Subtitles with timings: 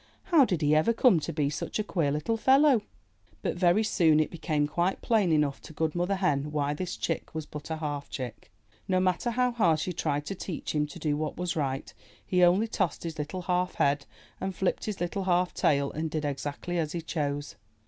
[0.31, 2.81] ''How did he ever come to be such a queer little fellow?'
[3.43, 6.97] But very soon it be came quite plain even to good Mother Hen why this
[6.97, 8.51] chick was but a half chick.
[8.87, 11.93] No matter how hard she tried to teach him to do what was right,
[12.25, 14.07] he only tossed his little half head
[14.39, 17.55] and flipped his little half tail and did exactly as he chose.